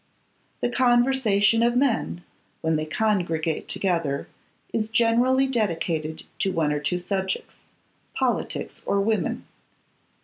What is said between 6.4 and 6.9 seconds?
one of